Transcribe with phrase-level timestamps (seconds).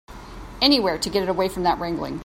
[0.63, 2.19] Anywhere to get away from that wrangling.